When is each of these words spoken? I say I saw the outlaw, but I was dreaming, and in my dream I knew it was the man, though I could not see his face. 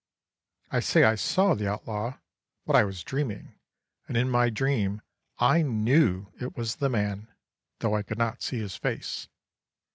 I 0.71 0.79
say 0.79 1.03
I 1.03 1.13
saw 1.13 1.53
the 1.53 1.69
outlaw, 1.69 2.17
but 2.65 2.75
I 2.75 2.83
was 2.83 3.03
dreaming, 3.03 3.59
and 4.07 4.17
in 4.17 4.31
my 4.31 4.49
dream 4.49 5.03
I 5.37 5.61
knew 5.61 6.33
it 6.41 6.57
was 6.57 6.77
the 6.77 6.89
man, 6.89 7.27
though 7.81 7.95
I 7.95 8.01
could 8.01 8.17
not 8.17 8.41
see 8.41 8.57
his 8.57 8.75
face. 8.75 9.27